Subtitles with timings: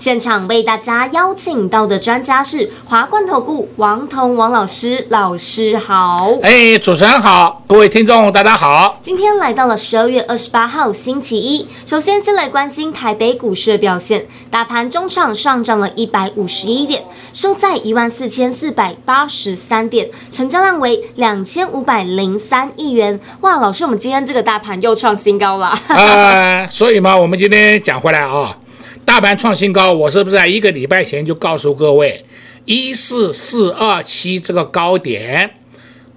[0.00, 6.30] 现场为大家邀请到的专家是华冠投顾王彤王老师，老师好。
[6.42, 8.98] 哎，主持人好，各位听众大家好。
[9.02, 23.20] 今天来到了十二月二十八号星期一，首先先来关心台北股市的表现，大盘中场上涨了一百五十一点，收在一万四千四百八十三点，成交量为两千五百零三亿元。
[23.42, 25.78] 哇，老师，我们今天这个大盘又创新高了。
[25.88, 28.56] 呃， 所以嘛，我们今天讲回来啊。
[29.10, 32.24] 大盘创新高，我是不是在一个礼拜前就告诉各位，
[32.64, 35.50] 一四四二七这个高点，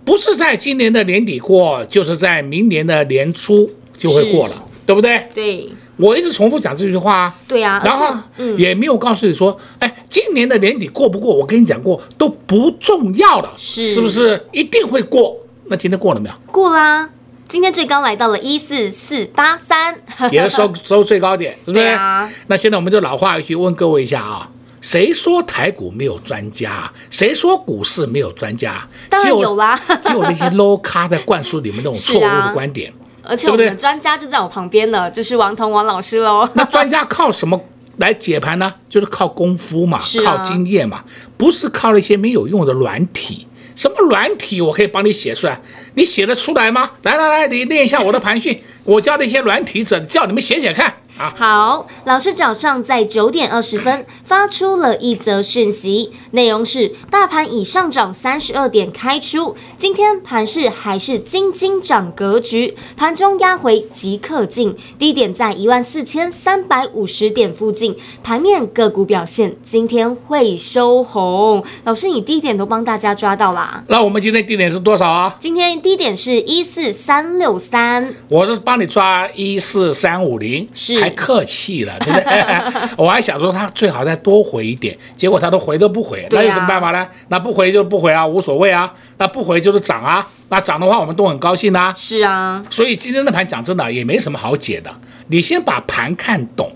[0.05, 5.27] 不是在今年的年底过，就是在明年的年初就会过了，对不对？
[5.33, 7.35] 对，我一直重复讲这句话啊。
[7.47, 8.15] 对啊，然后
[8.59, 14.39] 也没有告诉你说，嗯、哎，今年的年底过不过，我跟你讲过都不重要了，是是不是？
[14.51, 15.35] 一定会过。
[15.65, 16.35] 那今天过了没有？
[16.51, 17.09] 过啦。
[17.47, 19.95] 今天最高来到了一四四八三，
[20.31, 21.85] 也是收收最高点，是不是？
[21.85, 24.49] 啊、那现在我们就老话一句，问各位一下啊，
[24.81, 26.91] 谁说台股没有专家？
[27.11, 28.87] 谁说股市没有专家？
[29.09, 32.91] 当然有啦， 就有那些 low 咖在灌输你们那种错误的观点。
[32.91, 36.49] 啊、而且我们的专家就在我旁边呢，就是王彤王老师喽。
[36.55, 37.59] 那专家靠什么
[37.97, 38.73] 来解盘呢？
[38.89, 41.03] 就是靠功夫嘛，啊、靠经验嘛，
[41.37, 43.47] 不是靠那些没有用的软体。
[43.75, 45.59] 什么软体我可以帮你写出来？
[45.95, 46.91] 你写得出来吗？
[47.03, 50.93] 来来来，你练一下我的盘讯，我教那些软体者，叫你们写写看。
[51.15, 71.63] 好，老师早上在九点二十分发出了一则讯息，内容是大盘已上涨三十二点开出，今天盘市还是金金涨格局，盘中压回即刻进，低点在一万四千三百五十点附近，盘面个股表现今天会收红。
[71.83, 73.83] 老师，你低点都帮大家抓到啦？
[73.87, 75.37] 那我们今天低点是多少啊？
[75.39, 81.02] 今天低点是一四三六三，我是帮你抓一四三五零，是。
[81.03, 82.89] 还客气了，对不对？
[82.97, 87.07] 我还想说他最好再多回一点，结果他都回都不回，那有什么办法呢？
[87.27, 88.91] 那不回就不回啊，无所谓啊。
[89.17, 91.93] 那不回就是涨啊，那涨的话我们都很高兴啊。
[91.93, 94.89] 是啊，所以今天的盘讲真的也没什么好解的，
[95.27, 96.71] 你先把盘看懂，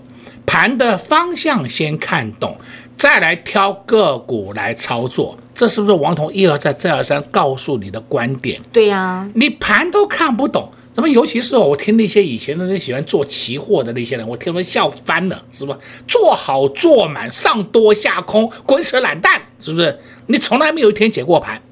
[0.46, 2.56] 盘的方向先看懂，
[2.96, 8.60] 再来挑个股来操作，这是不是王彤一而再再而三告诉你的观点？
[8.72, 10.70] 对呀，你盘都看不懂。
[10.98, 15.78] 那么，尤其是我听那些以前的那喜欢做期货的那些人，我听他们笑翻了，是吧？
[16.08, 19.96] 做好做满，上多下空，滚扯懒蛋，是不是？
[20.26, 21.62] 你从来没有一天解过盘，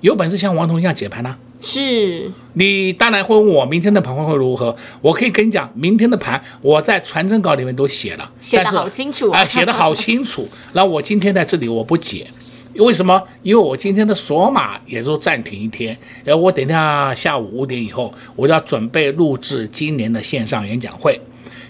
[0.00, 1.36] 有本事像王彤一样解盘呢？
[1.60, 2.28] 是。
[2.54, 4.76] 你当然会问我明天的盘会如何？
[5.00, 10.48] 我可以跟你讲，明天的盘我在传真稿里面都写了，写得好清楚啊，写得好清楚。
[10.72, 12.26] 然后我今天在这里我不解。
[12.78, 13.22] 为什么？
[13.42, 21.20] 因为我今天的索码也就暂停一天，然后我等一下下午五点以后，我要准备录制今年的线上演讲会。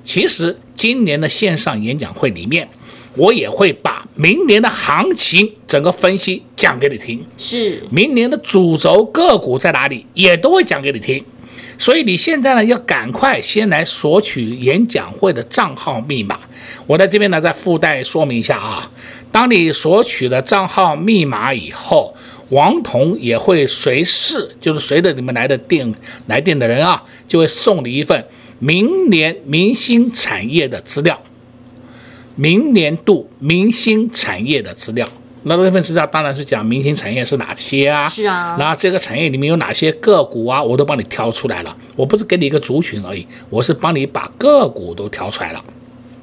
[0.04, 2.68] 其实今年的线上演讲会里面，
[3.16, 7.24] 我也会把明年的行情整个分析讲给你听。
[7.36, 11.24] 是，明年的主轴个股在哪里，也都会讲给你听。
[11.78, 16.40] 所以你现在呢，要赶快先来索取演讲会的账号密码。
[16.86, 18.90] 我在这边呢，再附带说明一下啊。
[19.30, 22.16] 当你索取了账号密码以后，
[22.50, 25.94] 王彤也会随时，就是随着你们来的电
[26.26, 28.24] 来电的人啊，就会送你一份
[28.58, 31.20] 明年明星产业的资料，
[32.36, 35.06] 明年度明星产业的资料。
[35.48, 38.08] 那这份资料当然是讲明星产业是哪些啊？
[38.08, 38.56] 是啊。
[38.58, 40.60] 然后这个产业里面有哪些个股啊？
[40.60, 41.76] 我都帮你挑出来了。
[41.94, 45.64] 我不是给你一个族群而已，我是帮你把个股都挑出来了。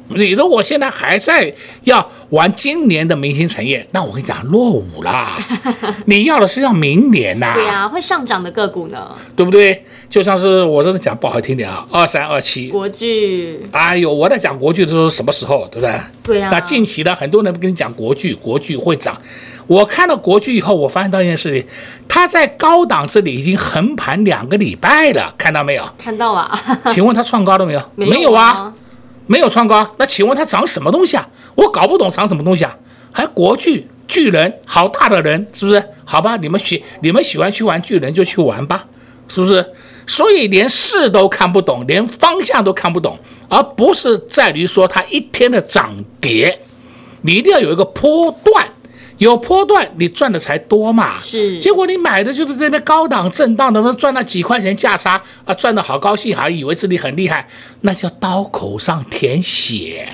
[0.09, 5.38] 你如果现在还在要玩今年的明星产业，那我跟你讲落伍啦。
[6.06, 7.54] 你要的是要明年呐。
[7.56, 9.16] 对啊，会上涨的个股呢？
[9.36, 9.83] 对不对？
[10.10, 13.60] 就像是我真的讲不好听点啊，二三二七国巨。
[13.72, 15.68] 哎呦，我在讲国巨的时候什么时候？
[15.72, 16.00] 对不对？
[16.24, 16.50] 对啊。
[16.51, 19.18] 那近期的很多人跟你讲国巨，国巨会涨。
[19.66, 21.66] 我看到国巨以后，我发现到一件事情，
[22.07, 25.89] 它在高档这里已经横盘两个礼拜了，看到没有？
[25.98, 26.51] 看到啊。
[26.92, 27.81] 请问它创高了没有？
[27.95, 28.74] 没有啊。
[29.28, 31.28] 没有创高，那请问它涨什么东西啊？
[31.56, 32.78] 我搞不懂涨什么东西啊？
[33.12, 35.84] 还国巨巨人，好大的人，是不是？
[36.04, 38.86] 好吧，你们喜你们喜欢去玩巨人就去玩吧，
[39.28, 39.74] 是不是？
[40.06, 43.18] 所以连势都看不懂，连方向都看不懂，
[43.48, 46.60] 而不是在于说它一天的涨跌，
[47.22, 48.68] 你一定要有一个波段，
[49.24, 51.18] 有波段你赚的才多嘛。
[51.18, 57.48] 是，结果你买的就是这边高档震荡的，赚那几块钱价差啊，赚的好高兴，还以为自己很厉害，
[57.81, 60.10] 那叫刀口上舔血。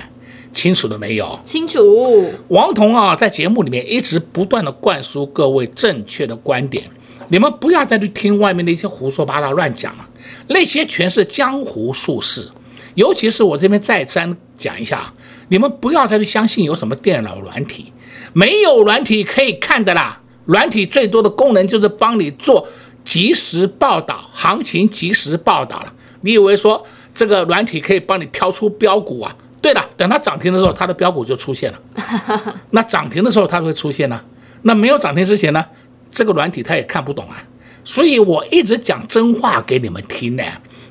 [0.52, 1.38] 清楚了没有？
[1.44, 2.32] 清楚。
[2.48, 6.84] 王彤啊，在节目里面一直不断的灌输各位正确的观点，
[7.28, 10.08] 你们不要再去听外面那些胡说八道乱讲了，
[10.48, 12.48] 那些全是江湖术士。
[12.96, 15.12] 尤其是我这边再三讲一下，
[15.48, 17.92] 你们不要再去相信有什么电脑软体，
[18.32, 20.20] 没有软体可以看的啦。
[20.46, 22.66] 软体最多的功能就是帮你做
[23.04, 25.92] 即时报道，行情即时报道了。
[26.22, 26.84] 你以为说
[27.14, 29.34] 这个软体可以帮你挑出标股啊？
[29.62, 31.78] 对了，等它涨停的时候，它的标股就出现了。
[32.70, 34.20] 那涨停的时候，它会出现呢？
[34.62, 35.64] 那没有涨停之前呢？
[36.10, 37.36] 这个软体它也看不懂啊。
[37.84, 40.42] 所以我一直讲真话给你们听呢，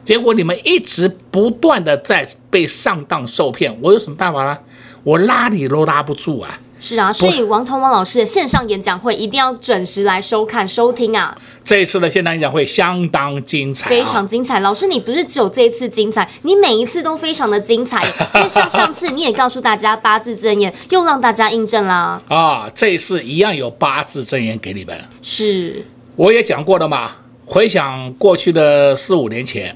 [0.05, 3.75] 结果你们一直不断的在被上当受骗。
[3.81, 4.57] 我有什么办法呢？
[5.03, 6.59] 我拉你都拉不住啊。
[6.79, 11.37] 是啊，所以王彤王老师的线上演讲会一定要准时来收看收听啊！
[11.65, 14.61] 这一次的线上演讲会相当精彩，非常精彩。
[14.61, 18.03] 老师，你不是只有这一次精彩，你每一次都非常的精彩。
[18.35, 22.21] 因为像上次你也告诉大家八字真言，又让大家印证啦。
[22.29, 24.97] 啊，这一次一样有八字真言给你们。
[25.21, 25.85] 是，
[26.15, 27.11] 我也讲过了嘛。
[27.45, 29.75] 回想过去的四五年前，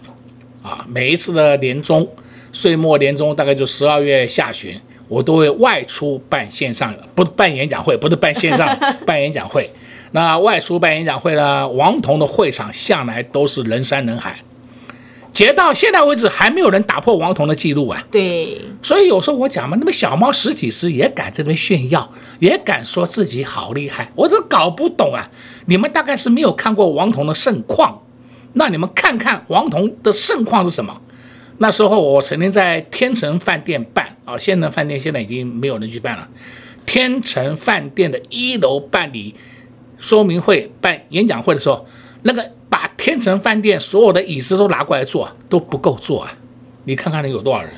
[0.62, 2.08] 啊，每一次的年终、
[2.54, 4.80] 岁末年终，大概就十二月下旬。
[5.08, 9.70] 我都会外出办线上，不是办演讲会，不是办线上 办演讲会。
[10.12, 11.68] 那外出办演讲会呢？
[11.70, 14.40] 王彤的会场向来都是人山人海，
[15.32, 18.04] 截到现在为止还没有人打破王彤的记录啊。
[18.12, 22.08] 对，所以有时候我讲嘛，那么小猫十几只也敢这边炫耀，
[22.40, 25.28] 也敢说自己好厉害，我都搞不懂啊。
[25.66, 28.00] 你们大概是没有看过王彤的盛况，
[28.54, 31.02] 那你们看看王彤的盛况是什么？
[31.60, 36.28] 那时候我曾经在天成饭店办啊，天成饭店现在已经没有人去办了。
[36.86, 39.34] 天成饭店的一楼办理
[39.98, 41.86] 说明会、办演讲会的时候，
[42.24, 46.34] 那个把天成饭店所有的椅子都拿过来坐都不够坐啊！
[46.84, 47.72] 你看看能有多少人？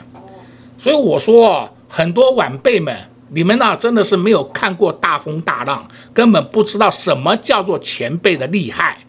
[0.78, 2.98] 所以我说，很多晚辈们，
[3.30, 9.06] 你们呢真的是没有看过大风大浪，根本不知道什么叫做前辈的厉害。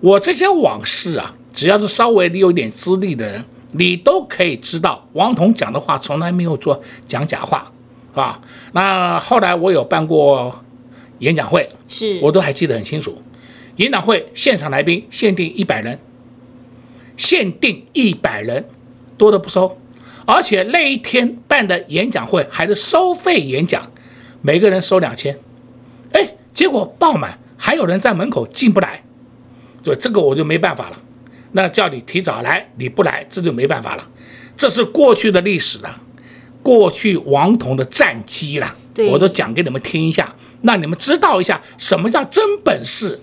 [0.00, 3.44] 我这些往事啊，只要是稍微你有点资历的人。
[3.72, 7.70] 你都可以知道，王彤讲的话从来没有做讲假话，
[8.14, 8.40] 啊，
[8.72, 10.64] 那后来我有办过
[11.20, 13.22] 演讲会，是我都还记得很清楚。
[13.76, 15.98] 演讲会现场来宾限定一百人，
[17.16, 18.68] 限定一百人，
[19.16, 19.78] 多的不收。
[20.26, 23.90] 而且那一天办的演讲会还是收费演讲，
[24.42, 25.38] 每个人收两千。
[26.12, 29.02] 哎，结果爆满，还有人在门口进不来，
[29.82, 30.96] 就这个我就没办法了。
[31.52, 34.06] 那叫你提早来，你不来，这就没办法了。
[34.56, 36.00] 这是过去的历史了，
[36.62, 38.74] 过去王彤的战绩了，
[39.10, 43.18] 我都讲给你们听一下，让你们知道一下什么叫真本事。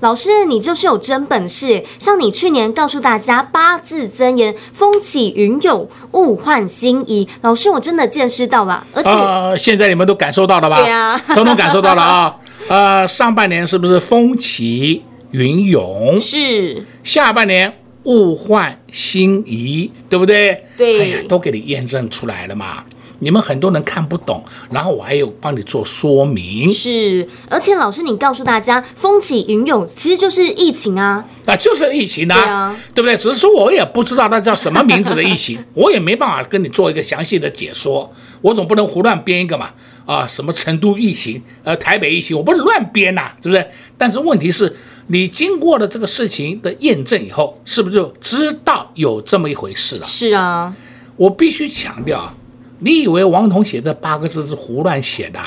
[0.00, 1.84] 老师，你就是有真本事。
[1.98, 7.28] 像你去年告诉大家八字真言，风起云涌，物换星移。
[7.42, 10.78] 老师，我真的见识到了，而且、呃、现在你们都感受到了吧？
[10.78, 12.34] 对啊，统统感受到了啊。
[12.68, 15.04] 呃，上半年是不是风起？
[15.32, 17.72] 云涌是下半年
[18.04, 20.64] 物换星移，对不对？
[20.76, 22.84] 对，哎呀，都给你验证出来了嘛。
[23.22, 26.66] 你们很多人看不懂，然后我还有帮你做说明。
[26.72, 33.14] 是，而且老师，你告诉大家，风起云涌其实就是疫情啊，啊，就是疫情啊，对啊，对不对？
[33.14, 38.10] 只是说我也不知道那叫什么名字的疫情， 我也没办法跟你做一个详细的解说，
[38.40, 39.68] 我总不能胡乱编一个嘛。
[40.06, 43.64] 啊，什么成都疫情，呃，台北疫情，我不能乱编呐，是不是？
[43.98, 44.74] 但是问题是。
[45.12, 50.04] 你经过了这个事情的验证以后，是不是就知道有这么一回事了？
[50.04, 50.72] 是啊，
[51.16, 52.36] 我必须强调啊，
[52.78, 55.40] 你以为王彤写这八个字是胡乱写的？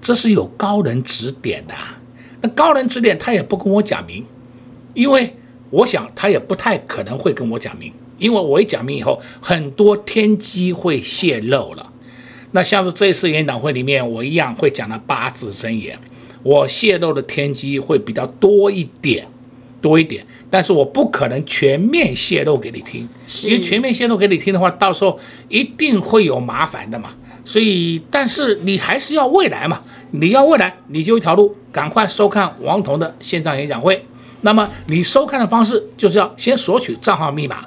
[0.00, 1.74] 这是有高人指点的。
[2.40, 4.24] 那高人指点他也不跟我讲明，
[4.94, 5.34] 因为
[5.70, 11.92] 我想他也不太可能会跟我讲明，因为我一讲明以后，很多天机会泄露了。
[12.52, 15.98] 那像是这次演讲会里面，我一样会讲了八字真言。
[16.48, 19.26] 我泄露的天机会比较多一点，
[19.82, 23.06] 多一点，但是我不可能全面泄露给你听，
[23.44, 27.10] 因为全面泄露给你听的话，到时候一定会有麻烦的嘛。
[27.44, 34.02] 所以，但是你还是要未来嘛，你要未来，你就一条路，赶快收看王彤的线上演讲会。
[34.40, 37.66] 那么你收看的方式就是要先索取账号密码。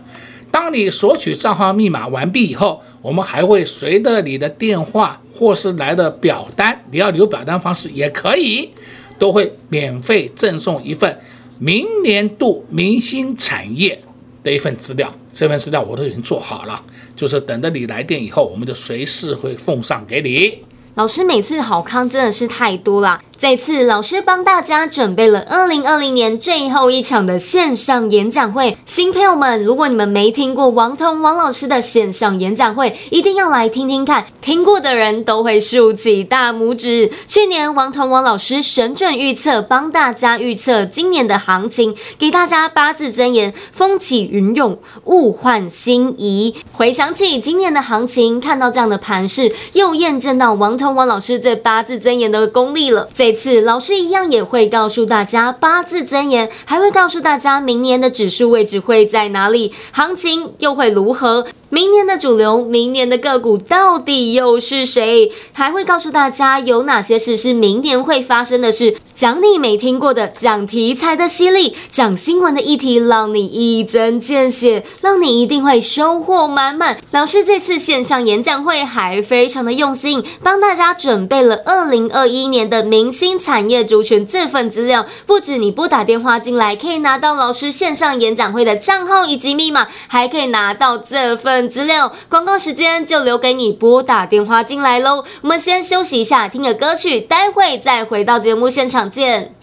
[0.52, 8.70] 当你索取账号密码完毕以后，我们还会随着你的电话或是来的表单，你要留表单方式也可以，
[9.18, 11.18] 都会免费赠送一份
[11.58, 14.00] 明年度明星产业
[14.44, 15.12] 的一份资料。
[15.32, 16.84] 这份资料我都已经做好了，
[17.16, 20.58] 就是等着你来电以后，我们就随时会奉上给你。
[20.96, 23.22] 老师每次好康真的是太多了。
[23.42, 34.28] 这次老师帮大家准备了二零二零年最后一场的线上演讲会，新朋友们，如果你们没听过王彤王老师的线上演讲会，一定要来听听看。
[34.42, 37.12] 听过的人都会竖起大拇指。
[37.26, 46.54] 去年王彤王老师神准预测，帮大家预测今年的行情，给大家八字真言：风起云涌，物换星移。
[46.74, 53.10] 回想起今年的行情，看到这样的盘势，又验证到王彤王老师这八字真言的功力了。
[53.12, 61.48] 这次老师一样也会告诉大家八字箴言，还会告诉大家明年的指数位置会在哪里，行情又会如何。
[61.72, 65.32] 明年的主流，明年的个股到底又是谁？
[65.54, 76.98] 还会告诉大家有哪些事是明年会发生的事，讲你没听过的，讲题材的犀利，讲新闻的议题，让你一针见血，让你一定会收获满满。
[77.12, 91.61] 老师这次线上演讲会还非常的用心，帮大家准备了二零二一年的明星产业族群这份资料，不止你拨打电话进来可以拿到老师线上演讲会的账号以及密码，还可以拿到这份。
[91.70, 95.24] 资料广告时间就留给你拨打电话进来喽。
[95.42, 99.56] 我们先休息一下，听个歌曲，待会再回到节目现场见。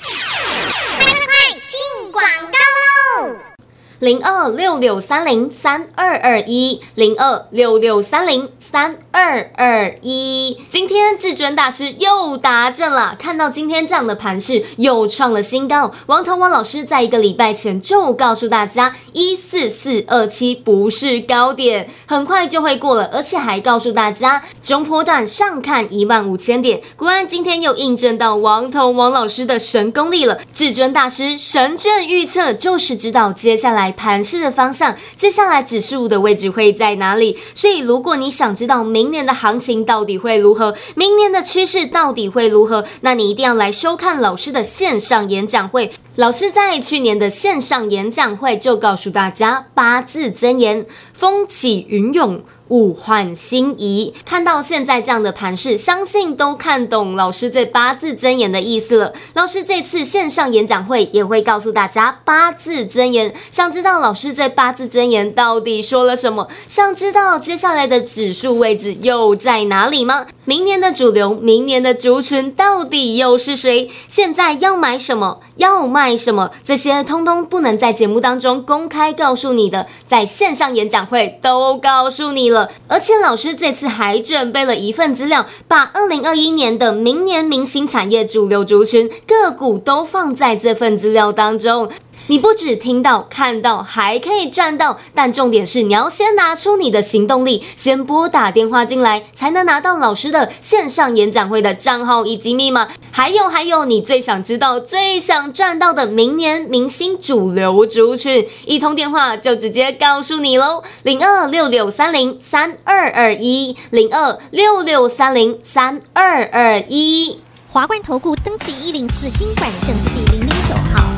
[4.00, 10.56] 零二六六三零三二二一，零二六六三零三二二一。
[10.68, 15.92] 今天至尊大师又达阵了，看到今天这样的盘势，又创了新高。
[16.06, 26.80] 王涛王老师在一个礼拜前就告诉大家，一四四二七不是高点，很快就会过了，而且还告诉大家中波段上看一万五千点。
[26.96, 30.38] 果然今天又印证到王涛王老师的神功力了。
[30.54, 33.87] 至尊大师神准预测，就是知道接下来。
[33.92, 37.36] 盘势的方向，接下来指数的位置会在哪里？
[37.54, 45.92] 所以，如果你想知道明年的行情到底会如何，明年的趋势到底会如何，那你一定要来收看老师的线上演讲会。
[46.16, 52.42] 老师在去年的线上演讲会就告诉大家八字真言：风起云涌。
[52.68, 59.12] 物换星移，看到现在这样的盘势，相信都看懂老师这八字真言的意思了。
[59.34, 66.48] 老师这次线上演讲会也会告诉大家八字真言，想知道老师这八字真言到底说了什么？
[66.66, 70.26] 想知道接下来的指数位置又在哪里吗？
[70.48, 73.90] 明年的主流，明年的族群到底又是谁？
[74.08, 75.40] 现在要买什么？
[75.56, 76.50] 要卖什么？
[76.64, 82.70] 这些通通不能在节目当中公开告诉你的，在线上演讲会都告诉你了。
[82.86, 91.90] 而且老师这次还准备了一份资料，把二零二一年的明年明星产业主流族群个股都放在这份资料当中。
[92.28, 94.98] 你不只听到、看到，还可以赚到。
[95.14, 102.88] 但重点是，你要先拿出你的行动力，先拨打电话进来，才能拿到老师的线上演讲会的账号以及密码。
[103.10, 117.40] 还有还有，你最想知道、最想赚到的明年明星主流族群，一通电话就直接告诉你喽：零二六六三零三二二一，零二六六三零三二二一。
[117.70, 121.17] 华冠投顾登记一零四金管证字第零零九号。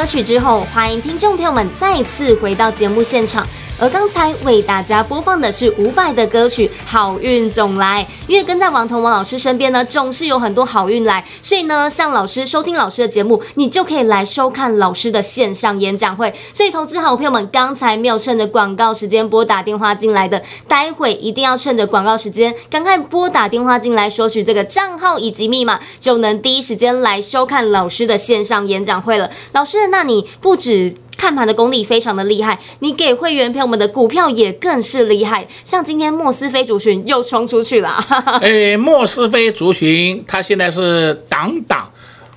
[0.00, 3.46] 歌曲之后，欢迎听众朋友们再次回到节目现场。
[3.80, 16.34] 而刚才为大家播放的是伍佰的歌曲《好运总来》，因为跟在王彤王老师身边呢，总是有很多好运来，所以呢，向老师收听老师的节目，你就可以来收看老师的线上演讲会。
[16.52, 29.30] 所以，投资好朋友们，刚才没有趁着广告时间拨打电话进来的，待会一定要趁着广告时间，赶快拨打电话进来，索取这个账号以及密码，就能第一时间来收看老师的线上演讲会了。
[29.52, 30.94] 老师，那你不止。
[31.20, 35.46] 看盘的功力非常的厉害，你给会员朋友们的股票也更是厉害。
[35.66, 37.90] 像今天莫斯菲族群又冲出去了，
[38.40, 41.92] 哎，莫斯菲族群它现在是档档，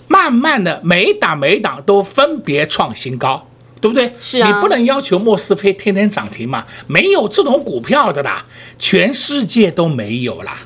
[0.10, 3.48] 慢慢的每一档每一档都分别创新高，
[3.80, 4.12] 对不对？
[4.20, 8.44] 是啊，你不能要求莫斯菲天天涨停嘛，没有这种股票的啦，
[8.78, 10.58] 全世界都没有啦。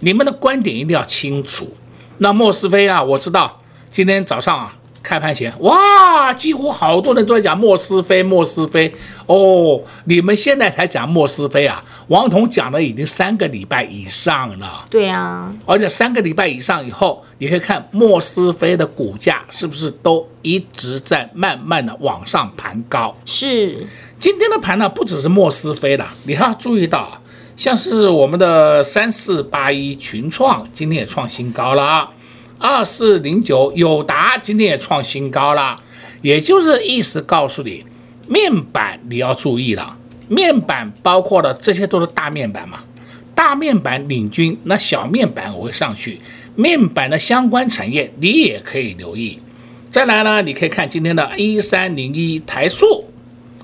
[0.00, 1.74] 你们的观点一定要清楚。
[2.18, 4.76] 那莫斯菲啊，我知道今天早上啊。
[5.04, 8.92] 开盘前，哇，几乎好多人都在讲莫斯菲，莫斯菲
[9.26, 11.84] 哦，你们现在才讲莫斯菲啊？
[12.08, 14.86] 王彤讲了已经三个礼拜以上了。
[14.88, 23.14] 对啊，而且三个礼拜以上以后，你可以看莫斯菲的股价是不是都一直在慢慢的往上盘高？
[23.26, 23.86] 是，
[24.18, 27.20] 今天的盘呢，不只是莫斯菲了，你还要注意到，
[27.58, 32.08] 像是我们的三四八一群创今天也创新高了。
[32.58, 35.82] 二四零九友达今天也创新高了，
[36.22, 37.84] 也就是意思告诉你，
[38.28, 39.98] 面板你要注意了。
[40.28, 42.80] 面板包括了这些都是大面板嘛，
[43.34, 46.20] 大面板领军，那小面板我会上去。
[46.56, 49.38] 面板的相关产业你也可以留意。
[49.90, 53.10] 再来呢，你可以看今天的一三零一台塑，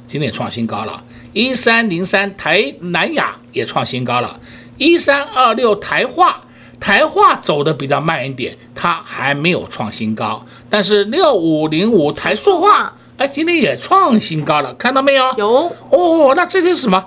[0.06, 1.02] 今天也创新高了。
[1.32, 4.38] 一三零三台南亚也创新高了。
[4.76, 6.42] 一三二六台化。
[6.80, 10.44] 台化走的比较慢一点，它还没有创新高。
[10.68, 15.32] 但是六五零五台塑化，哎，今天也创新高了，看到没有？
[15.36, 17.04] 有哦，那这些是什么？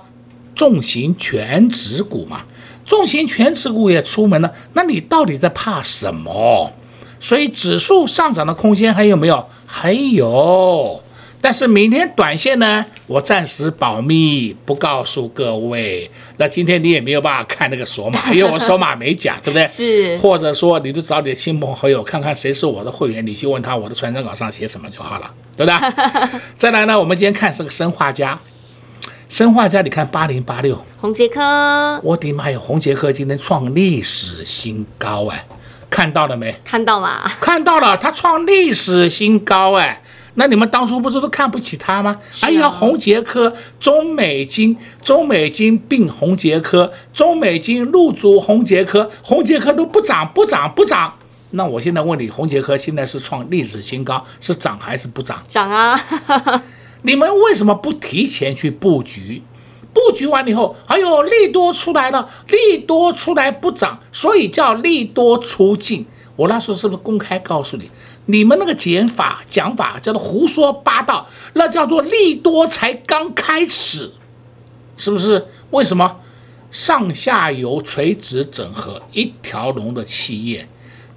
[0.54, 2.42] 重型全值股嘛，
[2.86, 6.72] 重型全值股也出门了，那你到底在怕什么？
[7.18, 9.48] 所以指数上涨的空间还有没有？
[9.66, 11.02] 还有。
[11.44, 16.10] 但是明天短线呢，我暂时保密，不告诉各位。
[16.38, 19.66] 那今天你也没有办法看那个索码， 因为我索码没讲，对不对？
[19.66, 20.16] 是。
[20.16, 26.40] 或者说，你就找你的亲朋好友，看看谁是我的会员，你去问他我的传真稿上写什么就好了，对不对？
[26.56, 28.40] 再来呢，我们今天看是个生化家，
[29.28, 35.44] 生化家，你看八零八六，红杰科，我的妈呀，红杰科今天创历史新高哎，
[35.90, 36.56] 看到了没？
[36.64, 40.00] 看到了，看到了，它创历史新高哎。
[40.34, 42.18] 那你们当初不是都看不起他吗？
[42.40, 51.14] 啊、哎呀，红杰科、中美金、中美金并红杰科、中美金入主红杰科，红杰科都不涨不涨不涨。
[51.50, 55.40] 那我现在问你，红杰科现在是创历史新高，是涨还是不涨？
[55.46, 56.00] 涨啊！
[57.02, 59.42] 你们为什么不提前去布局？
[59.92, 66.04] 布局完了以后，哎呦，利多出来了，利多出来不涨，所以叫利多出尽。
[66.34, 67.88] 我那时候是不是公开告诉你？
[68.26, 74.12] 你们那个减法讲法叫做胡说八道，那叫做利多才刚开始，
[74.96, 75.46] 是不是？
[75.70, 76.20] 为什么
[76.70, 80.66] 上下游垂直整合一条龙的企业，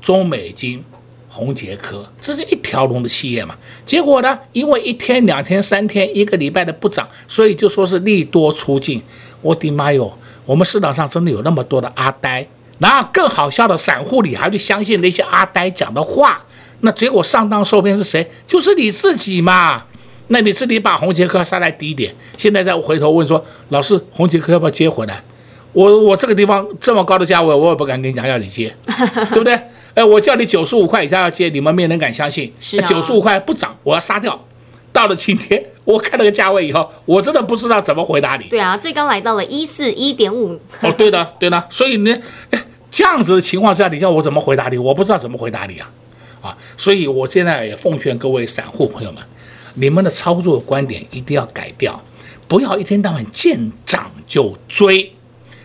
[0.02, 0.84] 中美金、
[1.30, 3.56] 红杰科，这是一条龙的企业嘛？
[3.86, 9.02] 结果呢，因为一天、两天、三天、一个礼拜的不涨，所以就说是利多出尽。
[9.41, 10.12] 我的妈哟，
[10.46, 12.46] 我们市场上真的有那么多的阿呆，
[12.80, 16.43] 那更好笑的散户，你还会相信那些阿呆讲的话？
[16.82, 18.30] 那结果上当受骗是谁？
[18.46, 19.84] 就是你自己嘛。
[20.30, 25.24] 那你自己把红杰克杀在低点，现在再回头问说，老师，红杰克要不要接回来？
[25.72, 28.76] 我我这个地方这么高的价位，我也不敢跟你讲要你接，
[29.32, 29.58] 对不对？
[29.94, 32.54] 哎，我叫你九十五块以下要接，你们没人敢相信。
[32.60, 32.86] 是啊。
[32.86, 34.38] 九十五块不涨，我要杀掉。
[34.92, 38.44] 到了今天，我看那个价位以后，我真的不知道怎么回答你。
[38.50, 40.60] 对啊，最高来到了一四一点五。
[40.82, 41.63] 哦，对的，对的。
[41.70, 42.13] 所以呢，
[42.92, 44.78] 这样子的情况下，你叫我怎么回答你？
[44.78, 45.90] 我不知道怎么回答你啊。
[46.47, 49.21] 啊，所以我现在也奉劝各位散户朋友们，
[49.75, 52.01] 你们的操作观点一定要改掉，
[52.47, 55.12] 不要一天到晚见涨就追，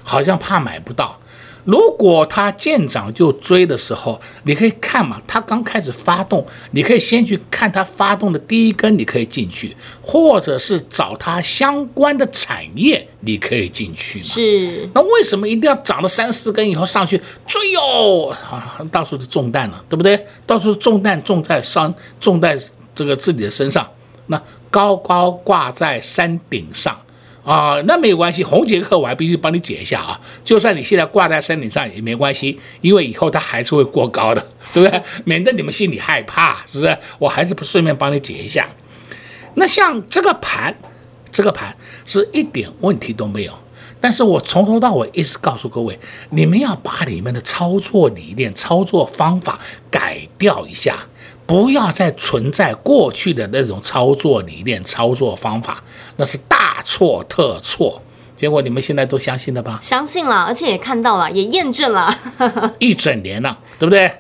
[0.03, 1.19] 好像怕买不到。
[1.65, 14.25] 如果它见涨就追的时候，你可以看嘛，它刚开始发动，你可以先去看它发动的第一根，你可以进去，或者是找它相关的产业，你可以进去嘛。
[14.25, 14.89] 是。
[14.93, 18.29] 那为什么一定要涨了三四根以后上去追哟？
[18.51, 20.27] 啊，到处是中弹了，对不对？
[20.47, 22.59] 到处是中弹，重在上，重在
[22.95, 23.89] 这个自己的身上。
[24.27, 26.99] 那高高挂在山顶上，
[27.45, 30.21] 啊，那没有关系，红杰克我还必须帮你解一下啊。
[30.45, 35.03] 就算你现在挂在山顶上也没关系，因为以后它还是会过高的，对不对？
[35.25, 36.97] 免得你们心里害怕，是不是？
[37.19, 38.69] 我还是不顺便帮你解一下。
[39.55, 40.75] 那像这个盘，
[41.33, 41.77] 这个盘
[42.07, 43.53] 是一点问题都没有。
[44.01, 45.97] 但是我从头到尾一直告诉各位，
[46.31, 50.99] 你们要把里面的操作理念、操作方法改掉一下，
[51.47, 55.83] 不要再存在过去的那种操作理念、操作方法，
[56.17, 58.03] 那是大错特错。
[58.35, 59.79] 结果你们现在都相信了吧？
[59.83, 62.17] 相信了，而且也看到了，也验证了，
[62.81, 64.11] 一整年了，对不对？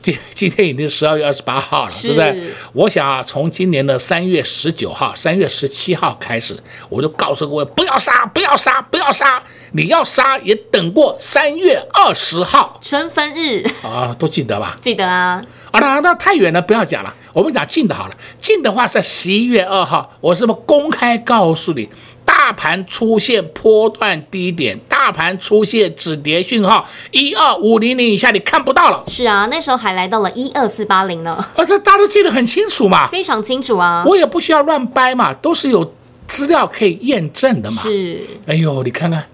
[0.00, 2.52] 今今天已经十二月二十八号了，对不对？
[2.72, 6.56] 我想啊，从今年的三月十九号、三月十七号开始，
[6.88, 9.42] 我就告诉各位，不要杀，不要杀，不要杀！
[9.72, 14.78] 你要杀也等过三月二十号春分日啊，都记得吧？
[14.80, 15.44] 记得啊。
[15.70, 17.14] 啊，那那太远了，不要讲了。
[17.32, 21.88] 我们讲近的好了，近的话在十一月二号，我是不是公开告诉你？
[22.24, 29.02] 大盘出现波段低点，大盘出现止跌讯号，一二五零零以下你看不到了。
[29.06, 31.34] 是啊，那时候还来到了一二四八零呢。
[31.56, 34.04] 啊，这大家都记得很清楚嘛，非常清楚啊。
[34.06, 35.94] 我也不需要乱掰嘛，都是有
[36.26, 37.82] 资料可以验证的嘛。
[37.82, 38.22] 是。
[38.46, 39.24] 哎呦，你看看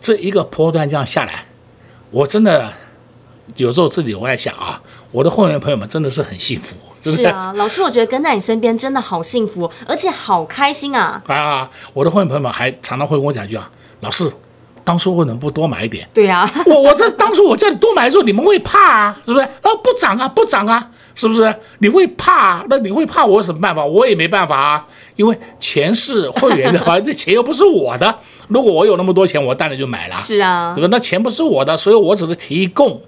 [0.00, 1.44] 这一个波段这样下来，
[2.10, 2.72] 我真的
[3.54, 6.76] 有时候自己我在想啊，我的会员朋友们真的是很幸福。
[7.02, 11.22] 是，是啊，老师，我觉得跟在你身边真的好幸福，而且好开心啊！
[11.26, 13.70] 啊，我的会员朋友们还常常会跟我讲一句啊，
[14.00, 14.30] 老师，
[14.84, 16.06] 当初为什么不多买一点？
[16.12, 19.44] 对呀、啊，我我这当初我叫你多买的时候，你们会怕啊，是不是？
[19.46, 21.54] 啊，不涨啊，不涨啊，是不是？
[21.78, 22.64] 你会怕、啊？
[22.68, 23.82] 那你会怕我有什么办法？
[23.82, 28.14] 我也没办法啊，因为钱是会员的话， 这钱又不是我的。
[28.48, 30.16] 如果我有那么多钱，我当然就买了。
[30.16, 30.88] 是啊，对吧？
[30.90, 33.00] 那钱不是我的，所以我只是提供。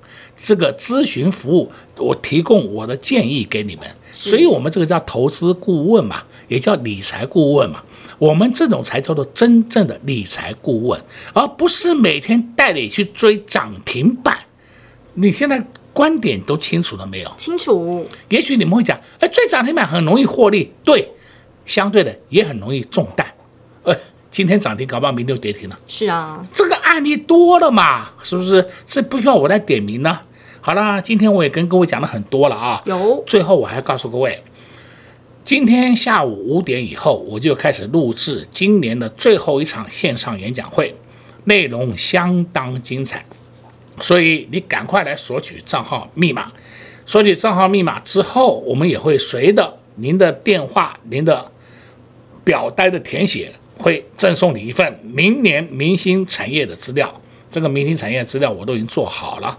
[0.43, 7.81] 这个咨询服务，我提供我的建议给你们，所以我们这个叫投资顾问嘛，也叫理财顾问嘛。
[8.19, 11.01] 我们这种才叫做真正的理财顾问，
[11.33, 14.37] 而不是每天带你去追涨停板。
[15.15, 17.33] 你现在观点都清楚了没有？
[17.37, 18.05] 清楚。
[18.29, 21.09] 也许你们会讲，哎，追涨停板很容易获利，对，
[21.65, 23.27] 相对的也很容易中弹。
[23.85, 23.95] 呃，
[24.31, 25.79] 今天涨停，搞不好明天就跌停了。
[25.87, 28.69] 是啊，这个案例多了嘛，是不是？
[28.85, 30.19] 这不需要我来点名呢。
[30.65, 32.81] 好啦，今天我也跟各位讲了很多了啊。
[32.87, 34.41] 有，最后我还告诉各位，
[35.43, 40.95] 今天下午五点以后，我就开始录制今年的最后一场线上演讲会，
[41.47, 43.25] 内容相当精彩，
[44.01, 46.53] 所以你赶快来索取账号密码。
[47.05, 51.51] 索取账号密码之后，我们也会随着您的电话、您的
[52.45, 57.13] 表单的填写，会赠送你一份明年明星产业的资料。
[57.51, 59.59] 这个明星产业资料我都已经做好了。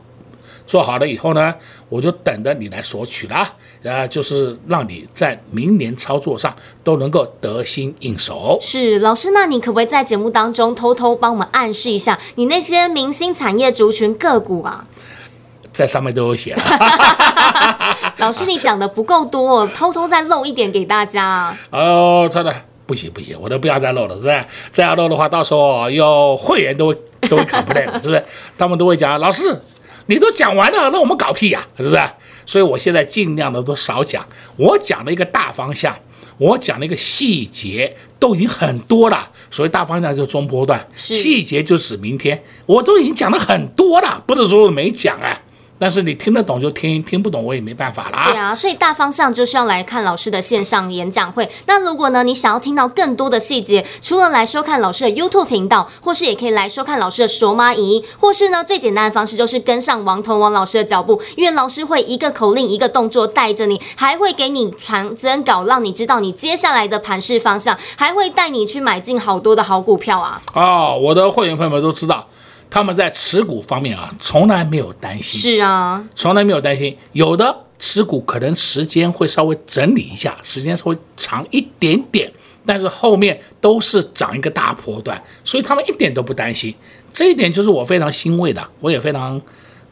[0.65, 1.54] 做好了以后呢，
[1.89, 3.47] 我就等着你来索取了，
[3.84, 8.58] 呃，就是让你在明年操作上都能够得心应手。
[8.62, 14.86] 是老师，那你可不可以在节目当中偷偷帮我们暗示一下你那些明星产业族群个股啊？
[15.73, 16.63] 在上面都有写了。
[18.17, 21.58] 老师，你讲的不够多，偷偷再漏一点给大家。
[21.71, 22.54] 哦，真的
[22.86, 24.45] 不行不行，我都不要再漏了，是不是？
[24.71, 26.93] 再要漏的话，到时候有会员都
[27.28, 28.23] 都会 complain 了，是不是？
[28.58, 29.60] 他们都会讲，老师。
[30.08, 31.98] 你都讲完了，那我们搞屁呀，是不是？
[32.46, 34.28] 所以我现在尽量的都少讲。
[34.58, 35.96] 我讲了一个大方向，
[36.38, 39.32] 我讲了一个细节，都已经很多了。
[39.50, 45.39] 所谓大方向就是中波段，细节就指明天，我都已经讲了很多了，不是说我没讲啊。
[45.84, 48.30] 但是你听得懂就听，听不懂我也没办法啦。
[48.32, 51.52] 对啊，所以大方向就是要来看老师的线上演讲会。
[51.65, 70.41] 那如果呢，你想要听到更多的细节，除了来收看老师的 YouTube 频道，或是也可以来收看老师的索马影音，或是呢，最简单的方式就是跟上王彤王老师的脚步，因为老师会一个口令一个动作带着你，还会给你传真稿，让你知道你接下来的盘势方向，还会带你去买进好多的好股票啊。
[70.54, 72.26] 哦，我的会员朋友们都知道。
[72.73, 75.39] 他们在持股方面啊，从来没有担心。
[75.39, 76.97] 是啊，从来没有担心。
[77.12, 82.33] 有的持股可能时间会稍微整理一下，时间稍微长一点点，
[82.65, 86.73] 但是后面都是涨一个大波段，所以他们一点都不担心。
[87.13, 89.39] 这一点就是我非常欣慰的，我也非常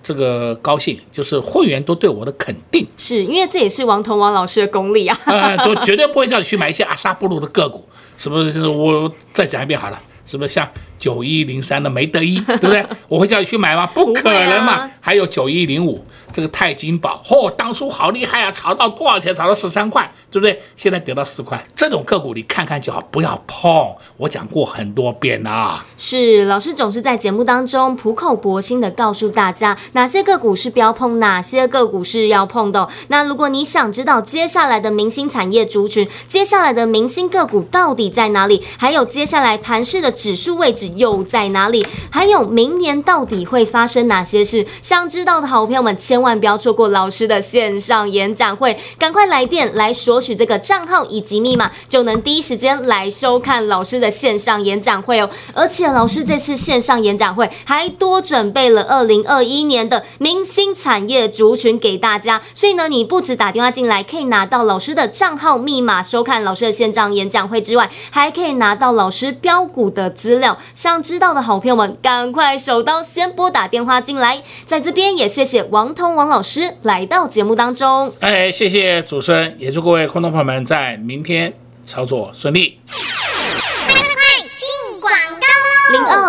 [0.02, 2.84] 这个高兴，就是会员都对我的肯定。
[2.98, 8.52] 是因为这也是王彤王老师的功力啊，啊、嗯，就绝对不会叫你去买一些阿萨布鲁的个股，是不是？
[8.52, 10.02] 就是我再讲一遍好了。
[10.32, 10.66] 是不是像
[10.98, 12.86] 九一零三的没得一，对不对？
[13.10, 13.86] 我会叫你去买吗？
[13.88, 14.90] 不可能嘛！
[15.02, 19.34] 还有九一零五，这个钛金宝，嚯、哦，当初好厉害啊，炒到多少钱？
[19.36, 20.62] 炒到十三块，对不对？
[20.76, 23.72] 现在跌到四块，这种个股你看看就好，不要碰。
[24.18, 25.86] 我讲过很多遍啦、啊。
[25.98, 32.88] 是，老师总是在节目当中苦口婆心的告诉大家，哪些个股是不要碰，哪些个股是要碰的。
[33.08, 44.66] 那如果你想知道接下来的明星产业族群，接下来的明星个股到底在哪里，还有接下来盘市的指数位置又在哪里，还有明年到底会发生哪些事？
[44.82, 55.30] 想知道的好朋友们，千万不要错过老师的线上演讲会，赶快来电来索取这个账号以及密码，就能第一时间来收看老师的线上演讲会哦。
[55.54, 70.58] 而且老师这次线上演讲会还多准备了二零二一年的明星产业族群给大家，所以呢，你不止打电话进来可以拿到老师的账号密码收看老师的线上演讲会之外，还可以拿到老师标股的资料。
[70.76, 74.42] 想知道的好朋友们，赶快手刀先拨打电话进来。
[74.66, 78.14] 在这边也谢谢王王老师来到节目当中。
[78.20, 81.54] 哎，谢谢主持人，也祝各位观众朋友们在明天
[81.86, 82.78] 操作顺利。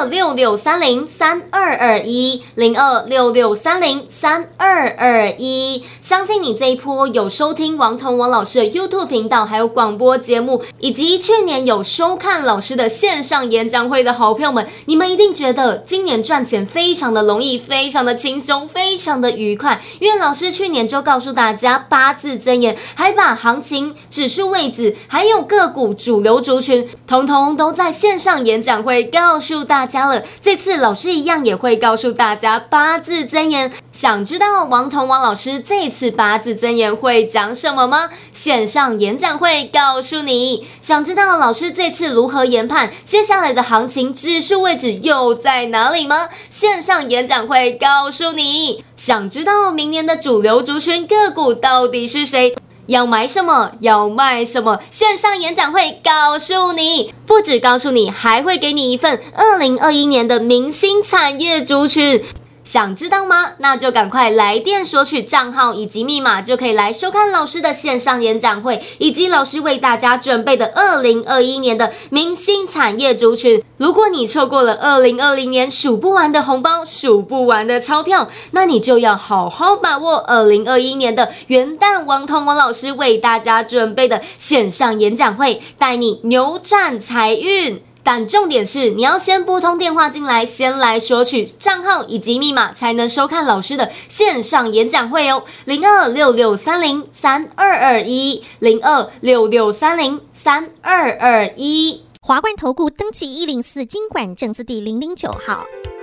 [0.05, 5.85] 六六三零三二二一，零二六六三零三二二一。
[6.01, 19.81] 相信你这一波有收听王彤王老师的 YouTube 频道，还有广播节目，以及去年有收看老师的线上演讲会的好朋友们，你们一定觉得今年赚钱非常的容易，非常的轻松，非常的愉快。
[19.99, 29.63] 因为老师去年就告诉大家八字真言，还把行情、指数位置，还有个股主流族群，统统都在线上演讲会告诉。
[29.63, 33.71] 大家加了，这次老师一样也会告诉大家八字真言。
[33.93, 38.09] 想知道王彤王老师这次八字真言会讲什么吗？
[38.33, 40.67] 线上演讲会告诉你。
[40.81, 46.29] 想知道老师这次如何研判接下来的行情指数位置又在哪里吗？
[46.49, 48.83] 线上演讲会告诉你。
[48.97, 52.55] 想知道明年的主流族群个股到底是谁？
[52.93, 54.79] 要买什么，要卖什么？
[54.91, 62.23] 线上演讲会告诉你，不止告诉你，还会给你一份二零二一年的明星产业族群。
[62.65, 63.53] 想知道吗？
[63.59, 73.63] 那就赶快来电索取账号以及密码，就可以来收看老师的线上演讲会，以及老师为大家准备的二零二一年的明星产业族群。
[73.79, 87.83] 如果你错过了二零二零年数不完的红包、数不完的钞票，那你就要好好把握二零二一年的元旦，王彤王老师为大家准备的线上演讲会，带你扭转财运。
[88.03, 95.45] 但重点是，你要先拨通电话进来，先来索取账号以及密码，才能收看老师的线上演讲会哦。
[95.65, 102.03] 零二六六三零三二二一，零二六六三零三二二一。
[102.21, 105.65] 华冠投顾登记一零四金管证字第零零九号。